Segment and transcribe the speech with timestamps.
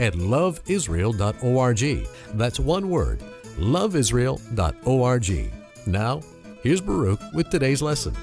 [0.00, 2.08] at loveisrael.org.
[2.34, 3.22] That's one word,
[3.58, 5.52] loveisrael.org.
[5.86, 6.20] Now,
[6.62, 8.16] here's Baruch with today's lesson.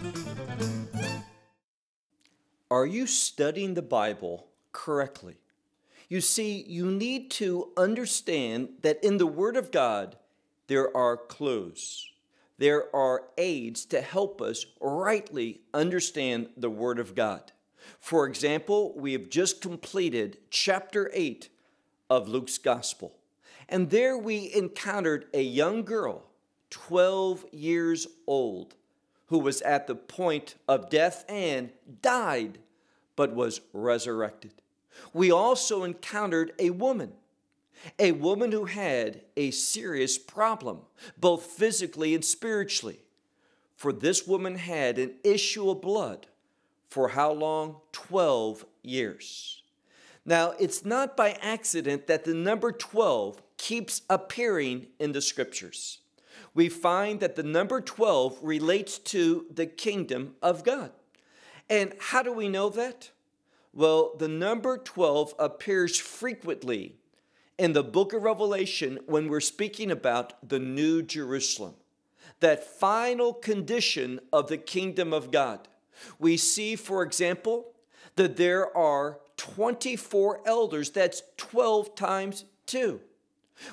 [2.70, 5.36] Are you studying the Bible correctly?
[6.10, 10.18] You see, you need to understand that in the Word of God,
[10.68, 12.09] there are clues.
[12.58, 17.52] There are aids to help us rightly understand the Word of God.
[18.00, 21.50] For example, we have just completed chapter 8
[22.10, 23.16] of Luke's Gospel.
[23.70, 26.23] And there we encountered a young girl,
[26.70, 28.76] 12 years old,
[29.28, 32.59] who was at the point of death and died,
[33.16, 34.54] but was resurrected.
[35.14, 37.14] We also encountered a woman,
[38.00, 40.80] a woman who had a serious problem,
[41.18, 43.00] both physically and spiritually.
[43.76, 46.28] For this woman had an issue of blood
[46.90, 47.78] for how long?
[47.92, 49.62] 12 years.
[50.28, 56.02] Now, it's not by accident that the number 12 keeps appearing in the scriptures
[56.58, 60.89] we find that the number 12 relates to the kingdom of God.
[61.69, 63.11] And how do we know that?
[63.73, 66.95] Well, the number 12 appears frequently
[67.59, 71.75] in the book of Revelation when we're speaking about the New Jerusalem,
[72.39, 75.67] that final condition of the kingdom of God.
[76.17, 77.73] We see, for example,
[78.16, 83.00] that there are 24 elders, that's 12 times 2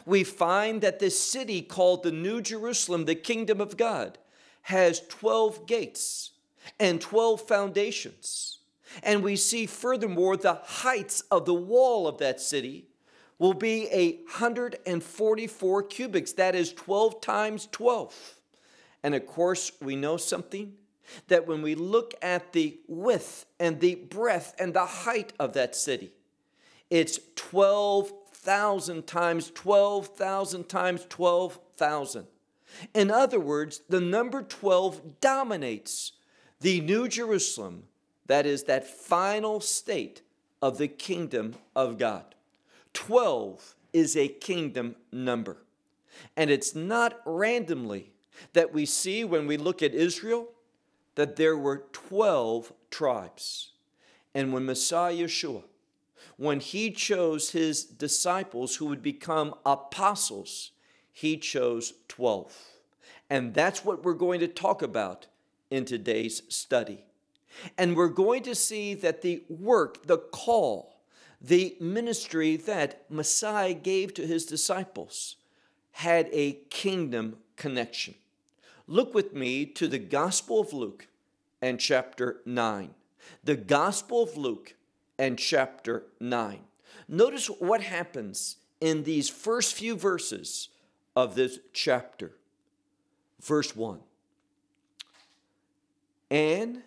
[0.05, 4.19] we find that this city called the New Jerusalem, the kingdom of God,
[4.63, 6.31] has 12 gates
[6.81, 8.59] and 12 foundations.
[9.03, 12.87] And we see furthermore the heights of the wall of that city
[13.39, 16.33] will be a 144 cubits.
[16.35, 18.39] That is 12 times 12.
[19.03, 20.75] And of course, we know something
[21.29, 25.75] that when we look at the width and the breadth and the height of that
[25.75, 26.13] city,
[26.91, 28.13] it's 12
[28.45, 32.27] 12,000 times 12,000 times 12,000.
[32.93, 36.13] In other words, the number 12 dominates
[36.61, 37.85] the New Jerusalem,
[38.27, 40.21] that is, that final state
[40.61, 42.35] of the kingdom of God.
[42.93, 45.57] 12 is a kingdom number.
[46.37, 48.13] And it's not randomly
[48.53, 50.49] that we see when we look at Israel
[51.15, 53.73] that there were 12 tribes.
[54.35, 55.65] And when Messiah Yeshua
[56.37, 60.73] when he chose his disciples who would become apostles,
[61.13, 62.55] he chose 12.
[63.31, 65.27] And that's what we're going to talk about
[65.71, 67.05] in today's study.
[67.79, 70.97] And we're going to see that the work, the call,
[71.41, 75.37] the ministry that Messiah gave to his disciples
[75.93, 78.15] had a kingdom connection.
[78.87, 81.09] Look with me to the Gospel of Luke
[81.63, 82.95] and chapter 9.
[83.43, 84.75] The Gospel of Luke
[85.19, 86.61] and chapter 9.
[87.09, 90.69] Notice what happens in these first few verses
[91.17, 92.33] of this chapter.
[93.41, 94.01] Verse 1
[96.31, 96.83] And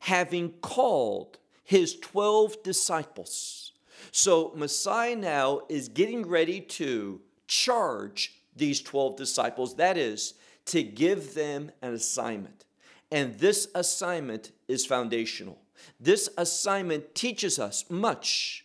[0.00, 3.72] having called his 12 disciples.
[4.10, 10.34] So Messiah now is getting ready to charge these 12 disciples, that is,
[10.66, 12.64] to give them an assignment.
[13.10, 15.58] And this assignment is foundational.
[16.00, 18.64] This assignment teaches us much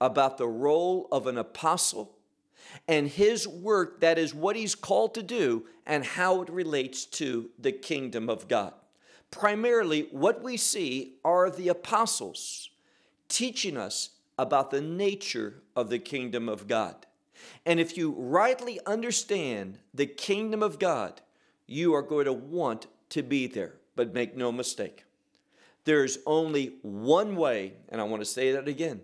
[0.00, 2.18] about the role of an apostle
[2.86, 7.50] and his work, that is what he's called to do, and how it relates to
[7.58, 8.74] the kingdom of God.
[9.30, 12.70] Primarily, what we see are the apostles
[13.28, 17.06] teaching us about the nature of the kingdom of God.
[17.66, 21.20] And if you rightly understand the kingdom of God,
[21.66, 23.74] you are going to want to be there.
[23.96, 25.04] But make no mistake,
[25.84, 29.00] there's only one way, and I want to say that again.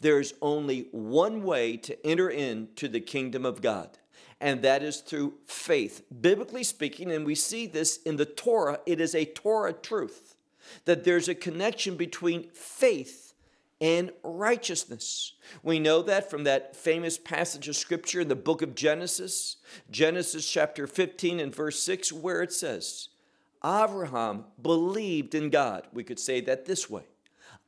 [0.00, 3.98] There's only one way to enter into the kingdom of God,
[4.40, 6.02] and that is through faith.
[6.20, 10.36] Biblically speaking, and we see this in the Torah, it is a Torah truth
[10.84, 13.25] that there's a connection between faith
[13.80, 15.34] and righteousness.
[15.62, 19.56] We know that from that famous passage of scripture in the book of Genesis,
[19.90, 23.08] Genesis chapter 15 and verse 6, where it says,
[23.64, 25.86] Abraham believed in God.
[25.92, 27.02] We could say that this way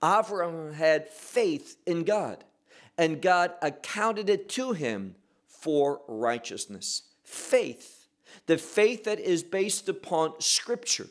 [0.02, 2.44] Abraham had faith in God,
[2.96, 5.16] and God accounted it to him
[5.46, 7.02] for righteousness.
[7.22, 8.06] Faith,
[8.46, 11.08] the faith that is based upon Scripture,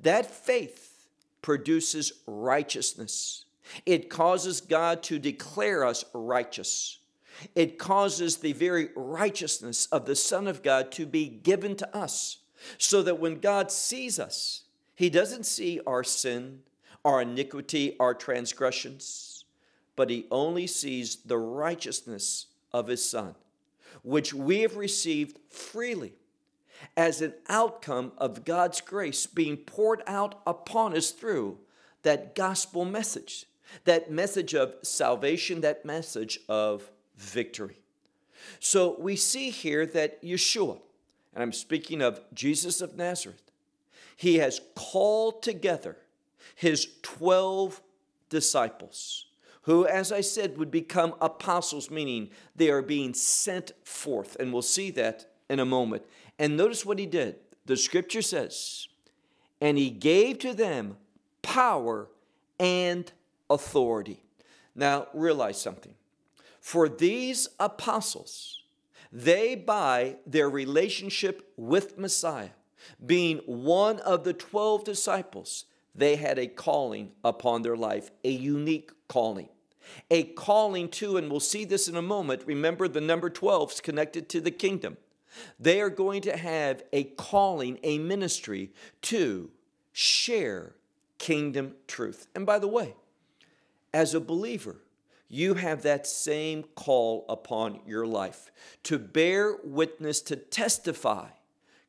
[0.00, 1.06] that faith
[1.42, 3.44] produces righteousness.
[3.86, 6.98] It causes God to declare us righteous.
[7.54, 12.38] It causes the very righteousness of the Son of God to be given to us,
[12.76, 14.64] so that when God sees us,
[14.94, 16.60] He doesn't see our sin,
[17.04, 19.44] our iniquity, our transgressions,
[19.96, 23.34] but He only sees the righteousness of His Son,
[24.02, 26.14] which we have received freely
[26.96, 31.58] as an outcome of God's grace being poured out upon us through
[32.02, 33.46] that gospel message,
[33.84, 37.80] that message of salvation, that message of victory.
[38.58, 40.80] So we see here that Yeshua,
[41.34, 43.50] and I'm speaking of Jesus of Nazareth,
[44.16, 45.96] he has called together
[46.54, 47.80] his 12
[48.28, 49.26] disciples,
[49.62, 54.36] who, as I said, would become apostles, meaning they are being sent forth.
[54.40, 56.02] And we'll see that in a moment.
[56.38, 57.36] And notice what he did.
[57.66, 58.88] The scripture says,
[59.60, 60.96] and he gave to them
[61.42, 62.08] power
[62.58, 63.10] and
[63.50, 64.22] authority.
[64.74, 65.94] Now, realize something.
[66.60, 68.62] For these apostles,
[69.12, 72.50] they, by their relationship with Messiah,
[73.04, 75.64] being one of the 12 disciples,
[75.94, 79.48] they had a calling upon their life, a unique calling.
[80.10, 82.44] A calling to, and we'll see this in a moment.
[82.46, 84.96] Remember, the number 12 is connected to the kingdom.
[85.58, 89.50] They are going to have a calling, a ministry to
[89.92, 90.74] share
[91.18, 92.28] kingdom truth.
[92.34, 92.94] And by the way,
[93.92, 94.76] as a believer,
[95.28, 98.50] you have that same call upon your life
[98.82, 101.28] to bear witness, to testify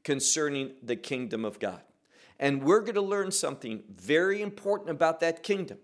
[0.03, 1.81] concerning the kingdom of God.
[2.39, 5.77] And we're going to learn something very important about that kingdom.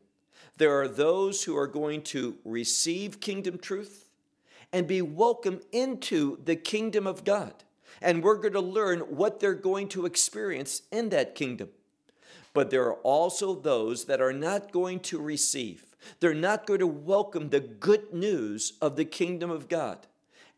[0.57, 4.09] There are those who are going to receive kingdom truth
[4.73, 7.53] and be welcomed into the kingdom of God.
[8.01, 11.69] And we're going to learn what they're going to experience in that kingdom.
[12.53, 15.85] But there are also those that are not going to receive,
[16.19, 20.07] they're not going to welcome the good news of the kingdom of God.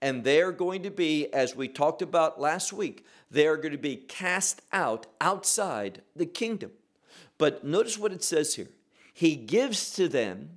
[0.02, 3.98] And they're going to be, as we talked about last week, they're going to be
[3.98, 6.72] cast out outside the kingdom.
[7.38, 8.70] But notice what it says here
[9.14, 10.50] He gives to them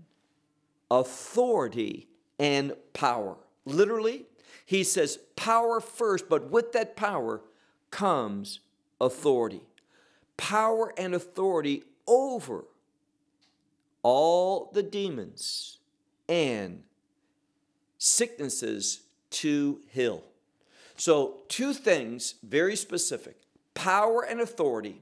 [0.91, 2.07] authority
[2.39, 3.37] and power.
[3.65, 4.27] Literally,
[4.65, 7.41] he says power first, but with that power
[7.91, 8.61] comes
[9.01, 9.63] authority.
[10.37, 12.65] Power and authority over
[14.03, 15.79] all the demons
[16.29, 16.83] and
[17.99, 20.25] sicknesses to heal.
[20.97, 23.37] So, two things very specific
[23.75, 25.01] power and authority,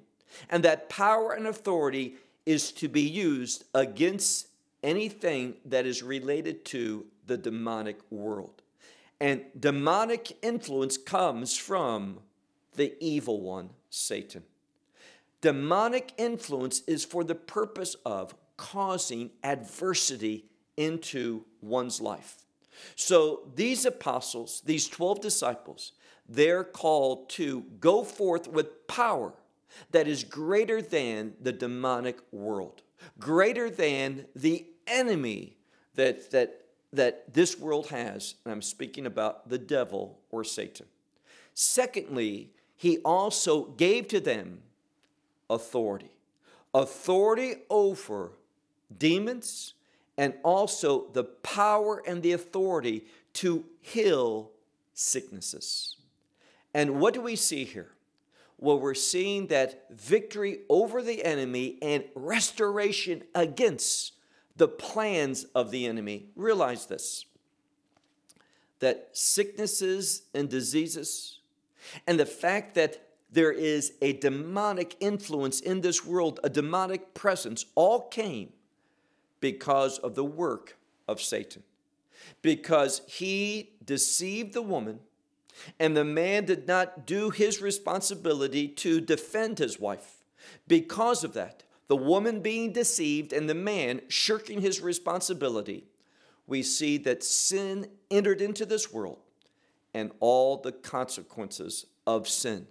[0.49, 2.17] and that power and authority
[2.47, 4.47] is to be used against
[4.83, 8.63] anything that is related to the demonic world.
[9.21, 12.21] And demonic influence comes from
[12.77, 14.45] the evil one, Satan.
[15.41, 20.47] Demonic influence is for the purpose of causing adversity
[20.77, 22.45] into one's life.
[22.95, 25.93] So these apostles, these 12 disciples,
[26.29, 29.33] they're called to go forth with power
[29.91, 32.83] that is greater than the demonic world,
[33.19, 35.57] greater than the enemy
[35.95, 36.61] that, that
[36.93, 40.87] that this world has, and I'm speaking about the devil or Satan.
[41.55, 44.63] Secondly, he also gave to them
[45.51, 46.13] authority
[46.73, 48.33] authority over
[48.97, 49.75] demons
[50.17, 54.51] and also the power and the authority to heal
[54.95, 55.97] sicknesses.
[56.75, 57.91] And what do we see here?
[58.59, 64.13] Well, we're seeing that victory over the enemy and restoration against
[64.57, 66.27] the plans of the enemy.
[66.37, 67.25] Realize this
[68.81, 71.41] that sicknesses and diseases,
[72.07, 77.67] and the fact that there is a demonic influence in this world, a demonic presence,
[77.75, 78.53] all came
[79.41, 81.63] because of the work of Satan.
[82.43, 85.01] Because he deceived the woman,
[85.79, 90.25] and the man did not do his responsibility to defend his wife.
[90.67, 95.85] Because of that, the woman being deceived and the man shirking his responsibility,
[96.47, 99.19] we see that sin entered into this world
[99.93, 102.67] and all the consequences of sin.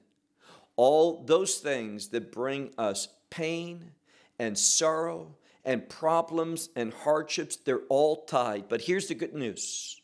[0.82, 3.92] All those things that bring us pain
[4.40, 8.70] and sorrow and problems and hardships, they're all tied.
[8.70, 10.00] But here's the good news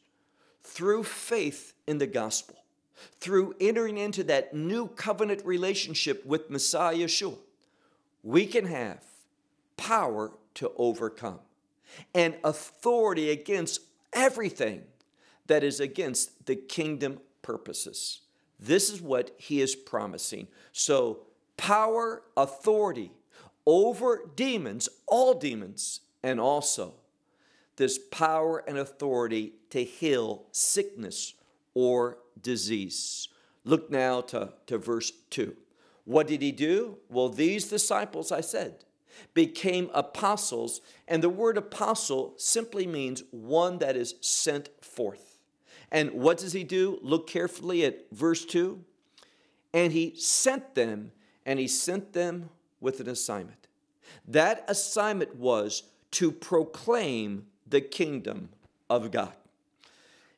[0.63, 2.57] through faith in the gospel,
[3.21, 7.37] through entering into that new covenant relationship with Messiah Yeshua,
[8.21, 9.01] we can have
[9.77, 11.39] power to overcome
[12.13, 13.79] and authority against
[14.11, 14.83] everything
[15.47, 18.19] that is against the kingdom purposes.
[18.59, 20.47] This is what he is promising.
[20.71, 21.21] So,
[21.57, 23.11] power, authority
[23.65, 26.93] over demons, all demons, and also
[27.77, 31.33] this power and authority to heal sickness
[31.73, 33.27] or disease.
[33.63, 35.55] Look now to, to verse 2.
[36.05, 36.99] What did he do?
[37.09, 38.85] Well, these disciples, I said,
[39.33, 45.34] became apostles, and the word apostle simply means one that is sent forth.
[45.95, 46.99] And what does he do?
[47.01, 48.83] Look carefully at verse 2.
[49.73, 51.13] And he sent them,
[51.45, 52.49] and he sent them
[52.81, 53.67] with an assignment.
[54.27, 58.49] That assignment was to proclaim the kingdom
[58.89, 59.37] of God.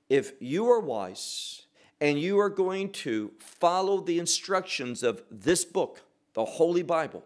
[0.10, 1.64] If you are wise
[2.00, 6.04] and you are going to follow the instructions of this book,
[6.36, 7.24] the Holy Bible,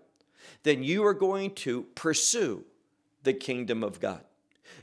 [0.63, 2.63] then you are going to pursue
[3.23, 4.23] the kingdom of God.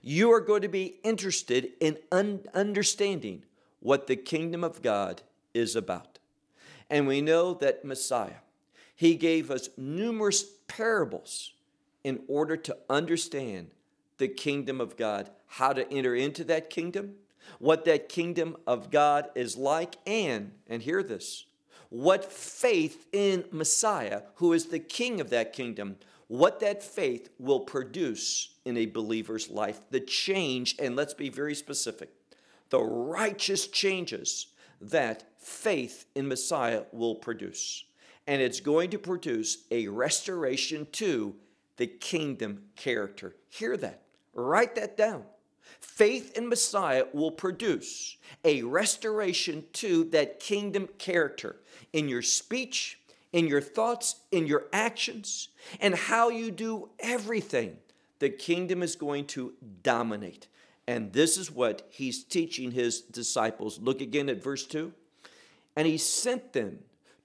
[0.02, 3.45] You are going to be interested in un- understanding
[3.80, 5.23] what the kingdom of God
[5.54, 6.18] is about.
[6.90, 8.40] And we know that Messiah,
[8.95, 11.52] he gave us numerous parables
[12.04, 13.71] in order to understand
[14.18, 17.14] the kingdom of God, how to enter into that kingdom,
[17.59, 21.47] what that kingdom of God is like, and, and hear this,
[21.88, 25.97] what faith in Messiah, who is the king of that kingdom,
[26.28, 29.80] what that faith will produce in a believer's life.
[29.90, 32.11] The change, and let's be very specific,
[32.70, 34.49] the righteous changes
[34.80, 37.85] that faith in Messiah will produce.
[38.26, 41.35] And it's going to produce a restoration to
[41.78, 43.35] the kingdom character.
[43.49, 44.02] Hear that.
[44.35, 45.25] Write that down.
[45.80, 51.56] Faith in Messiah will produce a restoration to that kingdom character
[51.92, 53.00] in your speech,
[53.32, 55.49] in your thoughts, in your actions,
[55.80, 57.76] and how you do everything.
[58.18, 60.49] The kingdom is going to dominate.
[60.87, 63.78] And this is what he's teaching his disciples.
[63.78, 64.92] Look again at verse 2.
[65.76, 66.78] And he sent them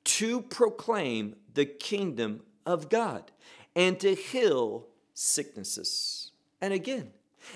[0.03, 3.31] to proclaim the kingdom of God
[3.75, 6.31] and to heal sicknesses.
[6.61, 7.11] And again,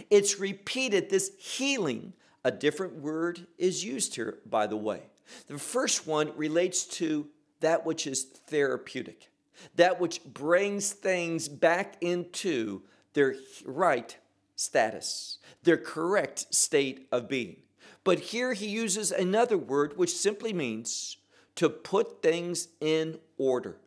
[0.09, 2.13] it's repeated this healing.
[2.43, 5.01] A different word is used here, by the way.
[5.47, 7.27] The first one relates to
[7.59, 9.29] that which is therapeutic,
[9.75, 12.81] that which brings things back into
[13.13, 13.35] their
[13.65, 14.17] right
[14.55, 17.57] status, their correct state of being.
[18.03, 21.17] But here he uses another word which simply means
[21.55, 23.77] to put things in order,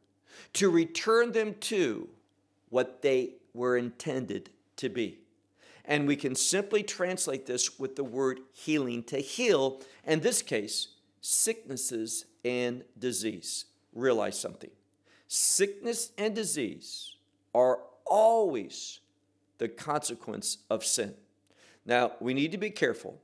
[0.55, 2.09] to return them to
[2.69, 5.19] what they were intended to be.
[5.85, 10.89] And we can simply translate this with the word healing to heal, in this case,
[11.21, 13.67] sicknesses and disease.
[13.93, 14.71] Realize something
[15.33, 17.15] sickness and disease
[17.55, 18.99] are always
[19.59, 21.15] the consequence of sin.
[21.87, 23.21] Now, we need to be careful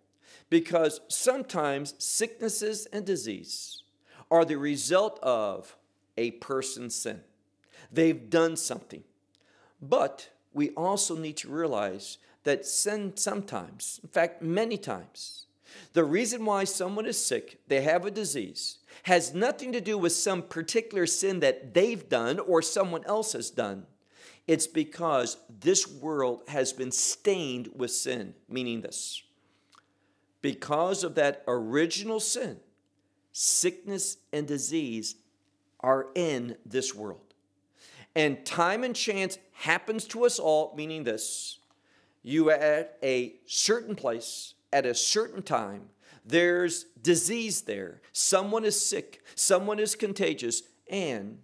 [0.49, 3.82] because sometimes sicknesses and disease
[4.30, 5.76] are the result of
[6.16, 7.20] a person's sin.
[7.92, 9.02] They've done something.
[9.82, 15.45] But we also need to realize that sin sometimes, in fact, many times,
[15.92, 20.12] the reason why someone is sick, they have a disease, has nothing to do with
[20.12, 23.87] some particular sin that they've done or someone else has done.
[24.47, 29.23] It's because this world has been stained with sin, meaning this.
[30.40, 32.59] Because of that original sin,
[33.33, 35.16] sickness and disease
[35.80, 37.35] are in this world.
[38.14, 41.59] And time and chance happens to us all, meaning this
[42.23, 45.82] you are at a certain place at a certain time.
[46.25, 48.00] There's disease there.
[48.12, 49.23] Someone is sick.
[49.35, 50.62] Someone is contagious.
[50.90, 51.38] And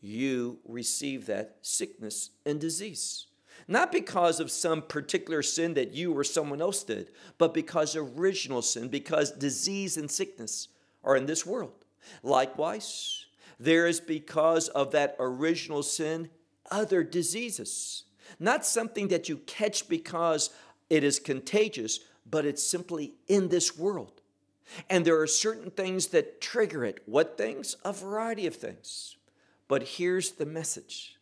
[0.00, 3.26] you receive that sickness and disease.
[3.66, 8.62] Not because of some particular sin that you or someone else did, but because original
[8.62, 10.68] sin, because disease and sickness
[11.04, 11.84] are in this world.
[12.22, 13.26] Likewise,
[13.60, 16.30] there is because of that original sin
[16.70, 18.04] other diseases
[18.38, 20.50] not something that you catch because
[20.90, 24.20] it is contagious, but it's simply in this world.
[24.90, 27.02] And there are certain things that trigger it.
[27.06, 27.76] What things?
[27.84, 29.16] A variety of things.
[29.66, 31.16] But here's the message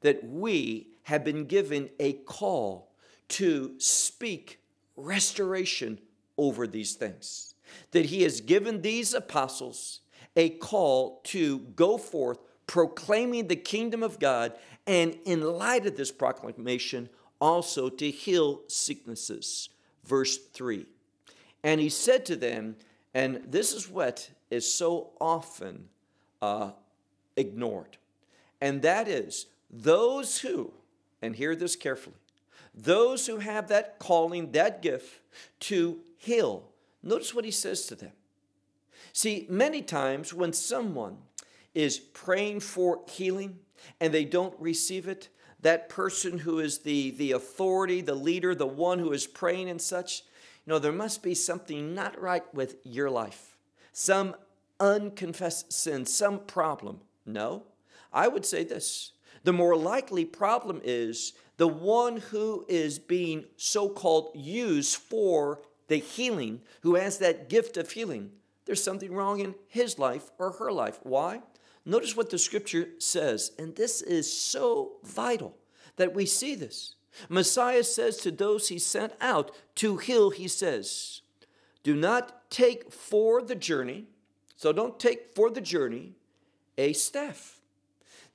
[0.00, 2.92] that we have been given a call
[3.28, 4.60] to speak
[4.96, 5.98] restoration
[6.36, 7.54] over these things.
[7.92, 10.00] That He has given these apostles
[10.36, 14.52] a call to go forth proclaiming the kingdom of God
[14.86, 17.08] and in light of this proclamation,
[17.40, 19.68] also to heal sicknesses.
[20.04, 20.86] Verse 3.
[21.62, 22.76] And he said to them,
[23.14, 25.88] and this is what is so often
[26.40, 26.70] uh,
[27.36, 27.96] ignored,
[28.60, 30.72] and that is those who,
[31.20, 32.16] and hear this carefully,
[32.74, 35.20] those who have that calling, that gift
[35.60, 36.68] to heal.
[37.02, 38.12] Notice what he says to them.
[39.12, 41.18] See, many times when someone
[41.74, 43.58] is praying for healing
[44.00, 45.28] and they don't receive it,
[45.60, 49.80] that person who is the, the authority, the leader, the one who is praying and
[49.80, 50.22] such,
[50.64, 53.56] you know, there must be something not right with your life,
[53.92, 54.34] some
[54.78, 57.00] unconfessed sin, some problem.
[57.26, 57.64] No,
[58.12, 59.12] I would say this
[59.44, 65.96] the more likely problem is the one who is being so called used for the
[65.96, 68.30] healing, who has that gift of healing,
[68.66, 71.00] there's something wrong in his life or her life.
[71.02, 71.40] Why?
[71.88, 75.56] Notice what the scripture says, and this is so vital
[75.96, 76.96] that we see this.
[77.30, 81.22] Messiah says to those he sent out to heal, he says,
[81.82, 84.04] Do not take for the journey,
[84.54, 86.12] so don't take for the journey
[86.76, 87.58] a staff.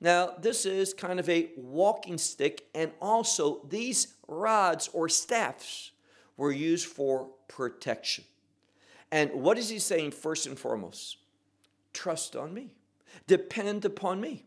[0.00, 5.92] Now, this is kind of a walking stick, and also these rods or staffs
[6.36, 8.24] were used for protection.
[9.12, 11.18] And what is he saying first and foremost?
[11.92, 12.72] Trust on me,
[13.26, 14.44] depend upon me.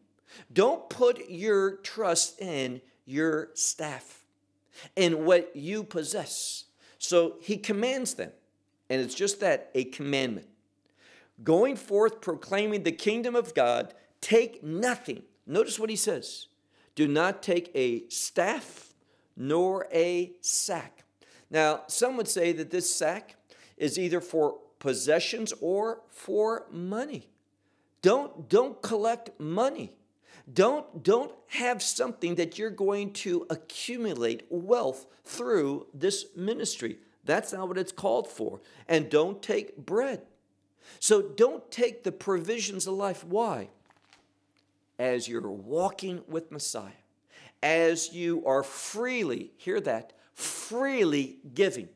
[0.51, 4.25] Don't put your trust in your staff,
[4.95, 6.65] in what you possess.
[6.99, 8.31] So he commands them,
[8.89, 10.47] and it's just that a commandment.
[11.43, 15.23] Going forth proclaiming the kingdom of God, take nothing.
[15.45, 16.47] Notice what he says
[16.95, 18.93] do not take a staff
[19.35, 21.03] nor a sack.
[21.49, 23.35] Now, some would say that this sack
[23.77, 27.29] is either for possessions or for money.
[28.07, 29.91] Don't, don't collect money.
[30.53, 36.99] Don't, don't have something that you're going to accumulate wealth through this ministry.
[37.25, 38.61] That's not what it's called for.
[38.87, 40.21] And don't take bread.
[41.01, 43.25] So don't take the provisions of life.
[43.25, 43.67] Why?
[44.97, 47.03] As you're walking with Messiah,
[47.61, 51.89] as you are freely, hear that, freely giving,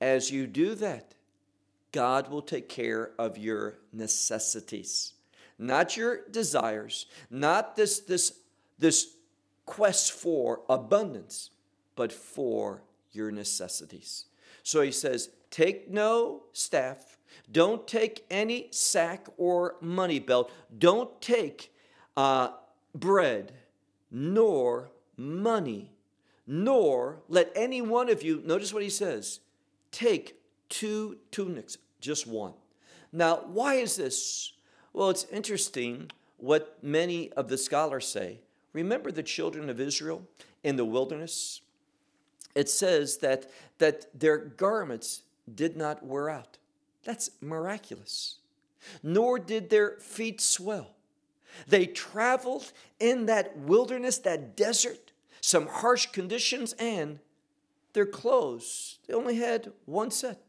[0.00, 1.16] as you do that,
[1.92, 5.14] God will take care of your necessities,
[5.58, 8.38] not your desires, not this, this,
[8.78, 9.14] this
[9.66, 11.50] quest for abundance,
[11.96, 14.26] but for your necessities.
[14.62, 17.18] So he says, Take no staff,
[17.50, 21.74] don't take any sack or money belt, don't take
[22.16, 22.50] uh,
[22.94, 23.52] bread,
[24.12, 25.90] nor money
[26.52, 29.38] nor let any one of you, notice what he says,
[29.92, 30.39] take
[30.70, 32.54] two tunics, just one.
[33.12, 34.52] Now, why is this?
[34.94, 38.40] Well, it's interesting what many of the scholars say.
[38.72, 40.26] Remember the children of Israel
[40.64, 41.60] in the wilderness?
[42.54, 46.58] It says that, that their garments did not wear out.
[47.04, 48.38] That's miraculous.
[49.02, 50.94] Nor did their feet swell.
[51.66, 57.18] They traveled in that wilderness, that desert, some harsh conditions, and
[57.92, 60.40] their clothes, they only had one set.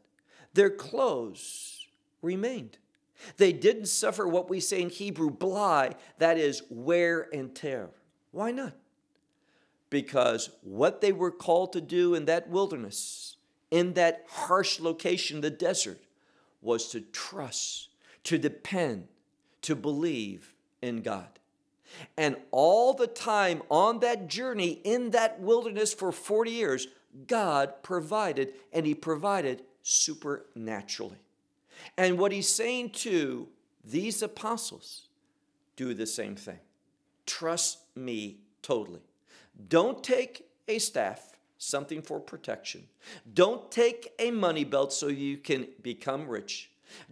[0.54, 1.86] Their clothes
[2.20, 2.78] remained.
[3.36, 7.90] They didn't suffer what we say in Hebrew, bly, that is, wear and tear.
[8.32, 8.74] Why not?
[9.90, 13.36] Because what they were called to do in that wilderness,
[13.70, 16.00] in that harsh location, the desert,
[16.60, 17.88] was to trust,
[18.24, 19.08] to depend,
[19.62, 21.38] to believe in God.
[22.16, 26.88] And all the time on that journey in that wilderness for 40 years,
[27.26, 31.18] God provided, and He provided supernaturally.
[31.96, 33.48] And what He's saying to
[33.84, 35.08] these apostles
[35.76, 36.58] do the same thing.
[37.26, 39.00] Trust me totally.
[39.68, 42.86] Don't take a staff, something for protection.
[43.32, 46.70] Don't take a money belt so you can become rich.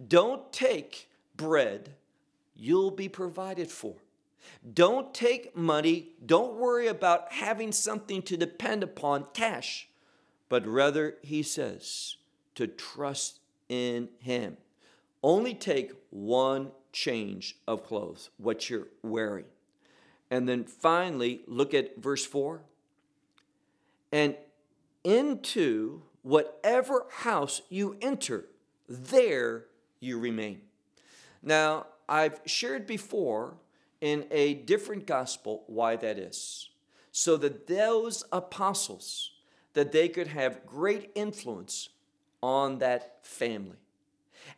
[0.09, 1.95] Don't take bread,
[2.55, 3.95] you'll be provided for.
[4.75, 6.11] Don't take money.
[6.25, 9.89] Don't worry about having something to depend upon, cash,
[10.49, 12.17] but rather, he says,
[12.55, 14.57] to trust in him.
[15.23, 19.45] Only take one change of clothes, what you're wearing.
[20.31, 22.63] And then finally, look at verse 4.
[24.13, 24.37] And
[25.05, 28.47] into whatever house you enter,
[28.89, 29.67] there
[30.01, 30.63] you remain.
[31.43, 33.55] Now, I've shared before
[34.01, 36.71] in a different gospel why that is.
[37.13, 39.33] So that those apostles
[39.75, 41.91] that they could have great influence
[42.42, 43.76] on that family.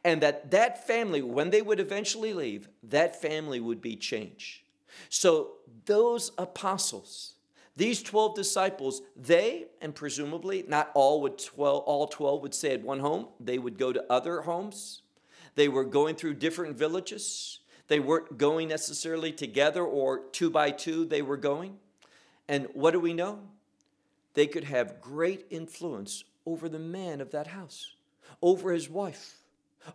[0.05, 4.63] And that that family when they would eventually leave, that family would be changed.
[5.09, 5.55] So
[5.87, 7.35] those apostles
[7.75, 12.83] these 12 disciples, they, and presumably not all would 12, all 12 would stay at
[12.83, 13.29] one home.
[13.41, 15.01] They would go to other homes.
[15.55, 17.61] They were going through different villages.
[17.89, 21.79] They weren't going necessarily together or two by two, they were going.
[22.47, 23.41] And what do we know?
[24.35, 27.95] they could have great influence over the man of that house,
[28.41, 29.37] over his wife,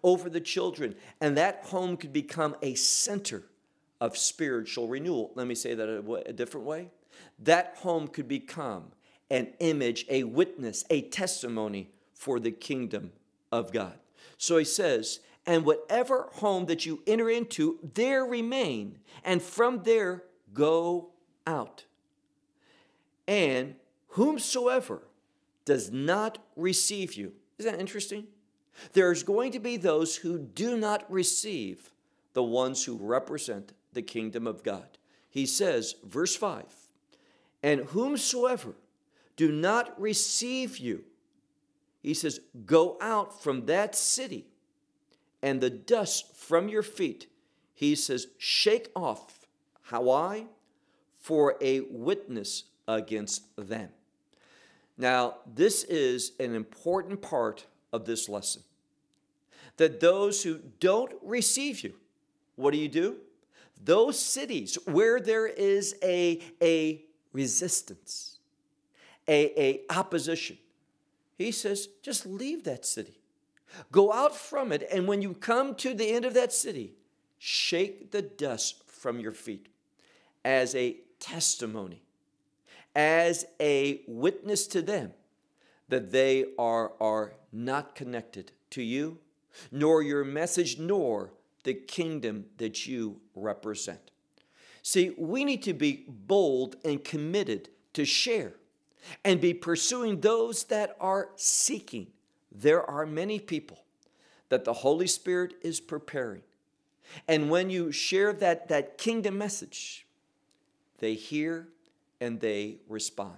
[0.03, 3.43] over the children, and that home could become a center
[3.99, 5.31] of spiritual renewal.
[5.35, 6.89] Let me say that a, a different way.
[7.39, 8.91] That home could become
[9.29, 13.11] an image, a witness, a testimony for the kingdom
[13.51, 13.97] of God.
[14.37, 20.23] So he says, and whatever home that you enter into, there remain, and from there
[20.53, 21.11] go
[21.45, 21.85] out.
[23.27, 23.75] And
[24.09, 25.01] whomsoever
[25.67, 28.25] does not receive you, is that interesting?
[28.93, 31.91] There's going to be those who do not receive
[32.33, 34.97] the ones who represent the kingdom of God.
[35.29, 36.63] He says, verse 5
[37.61, 38.75] And whomsoever
[39.35, 41.03] do not receive you,
[42.01, 44.45] he says, Go out from that city,
[45.41, 47.27] and the dust from your feet,
[47.73, 49.45] he says, Shake off.
[49.81, 50.45] How I?
[51.17, 53.89] For a witness against them.
[54.97, 58.63] Now, this is an important part of this lesson.
[59.77, 61.93] That those who don't receive you,
[62.55, 63.17] what do you do?
[63.83, 68.39] Those cities where there is a, a resistance,
[69.27, 70.57] a, a opposition,
[71.37, 73.19] he says, just leave that city.
[73.91, 76.93] Go out from it, and when you come to the end of that city,
[77.37, 79.67] shake the dust from your feet
[80.43, 82.01] as a testimony,
[82.97, 85.13] as a witness to them
[85.87, 89.19] that they are, are not connected to you,
[89.71, 91.31] nor your message, nor
[91.63, 94.11] the kingdom that you represent.
[94.81, 98.53] See, we need to be bold and committed to share
[99.23, 102.07] and be pursuing those that are seeking.
[102.51, 103.83] There are many people
[104.49, 106.41] that the Holy Spirit is preparing.
[107.27, 110.07] And when you share that, that kingdom message,
[110.97, 111.67] they hear
[112.19, 113.37] and they respond.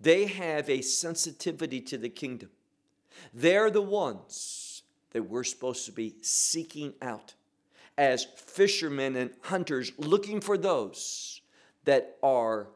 [0.00, 2.50] They have a sensitivity to the kingdom.
[3.32, 7.34] They're the ones that we're supposed to be seeking out
[7.96, 11.40] as fishermen and hunters looking for those
[11.84, 12.68] that are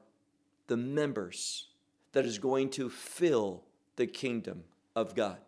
[0.68, 1.68] the members
[2.12, 3.64] that is going to fill
[3.96, 4.62] the kingdom
[4.94, 5.38] of God.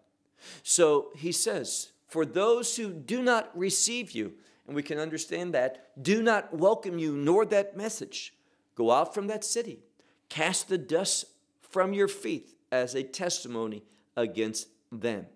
[0.63, 4.35] So he says, For those who do not receive you,
[4.67, 8.35] and we can understand that, do not welcome you nor that message,
[8.75, 9.81] go out from that city,
[10.29, 11.27] cast the dust
[11.61, 13.83] from your feet as a testimony
[14.17, 15.27] against them.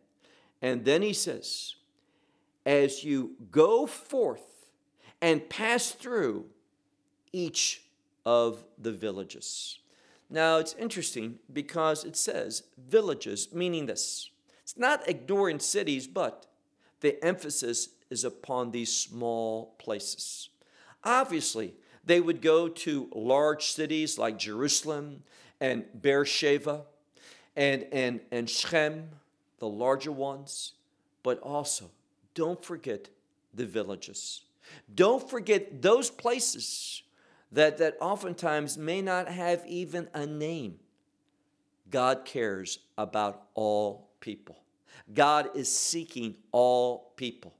[0.62, 1.74] And then he says,
[2.64, 4.70] As you go forth
[5.20, 6.46] and pass through
[7.32, 7.82] each
[8.24, 9.78] of the villages.
[10.30, 14.30] Now, it's interesting because it says villages, meaning this.
[14.62, 16.46] It's not ignoring cities, but
[17.00, 20.48] the emphasis is upon these small places.
[21.04, 21.74] Obviously,
[22.06, 25.22] they would go to large cities like Jerusalem
[25.60, 26.82] and Beersheba
[27.56, 29.08] and, and, and Shechem,
[29.58, 30.72] the larger ones,
[31.22, 31.90] but also
[32.34, 33.08] don't forget
[33.54, 34.42] the villages.
[34.94, 37.02] Don't forget those places
[37.52, 40.78] that, that oftentimes may not have even a name.
[41.90, 44.58] God cares about all people.
[45.12, 47.54] God is seeking all people.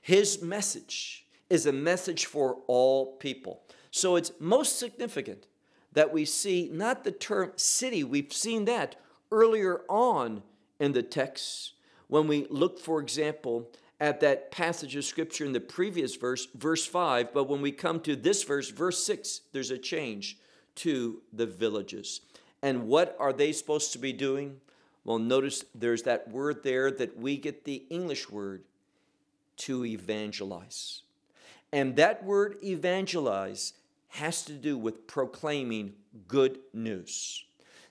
[0.00, 3.62] His message is a message for all people.
[3.94, 5.46] So it's most significant
[5.92, 8.96] that we see not the term city, we've seen that
[9.30, 10.42] earlier on
[10.80, 11.74] in the text
[12.08, 16.84] when we look, for example, at that passage of scripture in the previous verse, verse
[16.84, 20.38] 5, but when we come to this verse, verse 6, there's a change
[20.74, 22.20] to the villages.
[22.62, 24.56] And what are they supposed to be doing?
[25.04, 28.64] Well, notice there's that word there that we get the English word
[29.58, 31.02] to evangelize.
[31.72, 33.74] And that word evangelize
[34.14, 35.92] has to do with proclaiming
[36.28, 37.44] good news.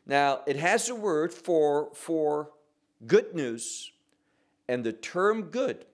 [0.06, 2.52] Now, it has a word for, for
[3.06, 3.92] good news,
[4.70, 5.86] and the term good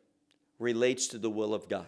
[0.60, 1.88] relates to the will of God.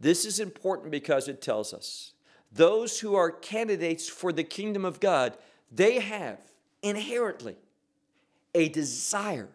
[0.00, 2.14] This is important because it tells us
[2.50, 5.36] those who are candidates for the kingdom of God,
[5.70, 6.40] they have
[6.82, 7.56] inherently
[8.56, 9.50] a desire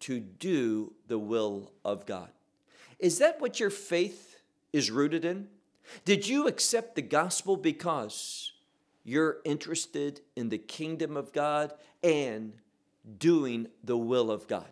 [0.00, 2.28] to do the will of God.
[2.98, 4.40] Is that what your faith
[4.74, 5.48] is rooted in?
[6.04, 8.52] Did you accept the gospel because
[9.04, 12.54] you're interested in the kingdom of God and
[13.18, 14.70] doing the will of God?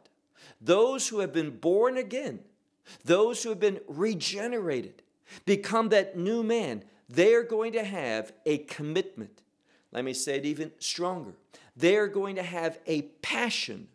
[0.60, 2.40] Those who have been born again,
[3.04, 5.02] those who have been regenerated,
[5.44, 9.42] become that new man, they are going to have a commitment.
[9.92, 11.34] Let me say it even stronger.
[11.76, 13.88] They are going to have a passion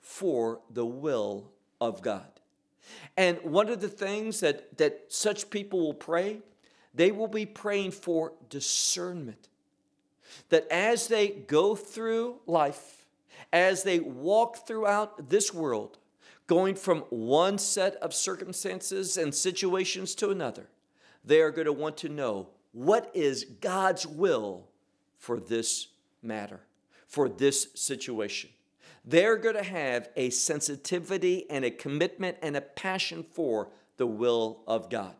[0.00, 2.26] for the will of God.
[3.16, 6.40] And one of the things that, that such people will pray,
[6.94, 9.48] they will be praying for discernment.
[10.48, 13.06] that as they go through life,
[13.52, 15.98] as they walk throughout this world,
[16.46, 20.68] going from one set of circumstances and situations to another,
[21.24, 24.68] they are going to want to know what is God's will
[25.18, 25.88] for this
[26.22, 26.60] matter,
[27.06, 28.50] for this situation.
[29.04, 34.62] They're going to have a sensitivity and a commitment and a passion for the will
[34.66, 35.14] of God.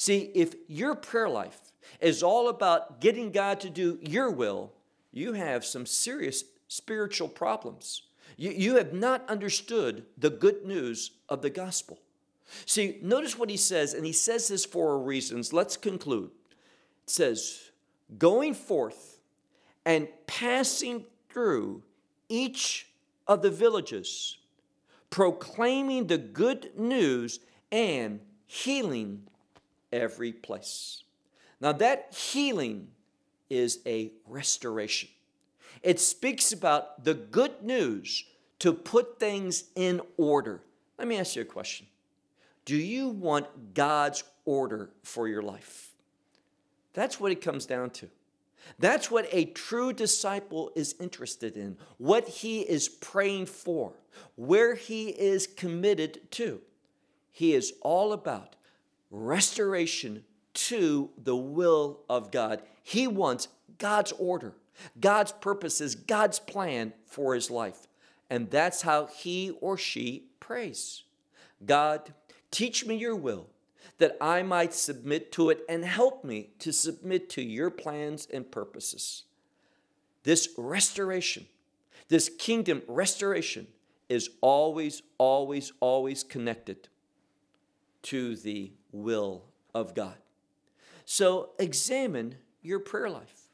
[0.00, 1.60] See, if your prayer life
[2.00, 4.72] is all about getting God to do your will,
[5.12, 8.04] you have some serious spiritual problems.
[8.38, 11.98] You, you have not understood the good news of the gospel.
[12.64, 15.52] See, notice what he says, and he says this for reasons.
[15.52, 16.30] Let's conclude.
[17.04, 17.70] It says,
[18.16, 19.20] going forth
[19.84, 21.82] and passing through
[22.30, 22.88] each
[23.28, 24.38] of the villages,
[25.10, 29.24] proclaiming the good news and healing
[29.92, 31.02] every place.
[31.60, 32.88] Now, that healing
[33.48, 35.08] is a restoration.
[35.82, 38.24] It speaks about the good news
[38.60, 40.62] to put things in order.
[40.98, 41.86] Let me ask you a question
[42.64, 45.92] Do you want God's order for your life?
[46.92, 48.08] That's what it comes down to.
[48.78, 53.94] That's what a true disciple is interested in, what he is praying for,
[54.36, 56.60] where he is committed to.
[57.32, 58.56] He is all about
[59.10, 62.62] restoration to the will of God.
[62.82, 64.54] He wants God's order,
[64.98, 67.86] God's purposes, God's plan for his life.
[68.28, 71.04] And that's how he or she prays
[71.64, 72.14] God,
[72.50, 73.48] teach me your will
[73.98, 78.50] that I might submit to it and help me to submit to your plans and
[78.50, 79.24] purposes.
[80.22, 81.46] This restoration,
[82.08, 83.66] this kingdom restoration,
[84.08, 86.88] is always, always, always connected
[88.02, 90.16] to the will of God.
[91.04, 93.48] So examine your prayer life.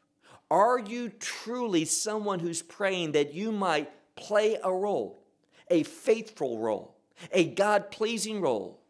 [0.51, 5.23] Are you truly someone who's praying that you might play a role,
[5.71, 6.97] a faithful role,
[7.33, 8.81] a God pleasing role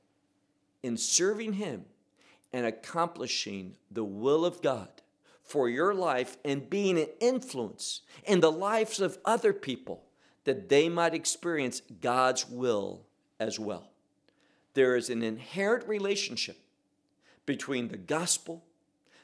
[0.83, 1.85] in serving Him
[2.53, 4.89] and accomplishing the will of God
[5.43, 10.05] for your life and being an influence in the lives of other people
[10.45, 13.07] that they might experience God's will
[13.39, 13.91] as well?
[14.77, 16.59] There is an inherent relationship
[17.47, 18.63] between the gospel,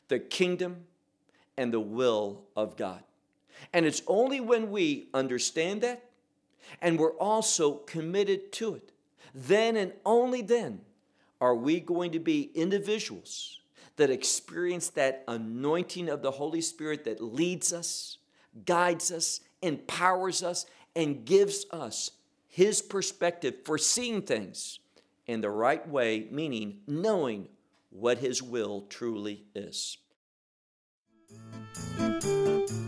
[0.08, 0.86] the kingdom,
[1.58, 3.02] and the will of God.
[3.70, 6.08] And it's only when we understand that
[6.80, 8.92] and we're also committed to it,
[9.34, 10.80] then and only then
[11.38, 13.60] are we going to be individuals
[13.96, 18.16] that experience that anointing of the Holy Spirit that leads us,
[18.64, 20.64] guides us, empowers us,
[20.96, 22.12] and gives us
[22.48, 24.78] His perspective for seeing things
[25.32, 27.48] in the right way, meaning knowing
[27.90, 29.96] what His will truly is.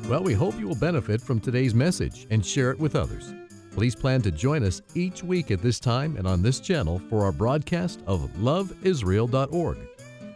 [0.09, 3.33] Well, we hope you will benefit from today's message and share it with others.
[3.72, 7.24] Please plan to join us each week at this time and on this channel for
[7.24, 9.78] our broadcast of loveisrael.org.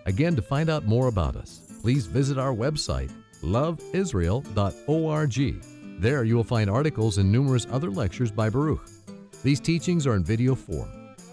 [0.07, 6.01] Again, to find out more about us, please visit our website, loveisrael.org.
[6.01, 8.89] There you will find articles and numerous other lectures by Baruch.
[9.45, 10.98] These teachings are in video form.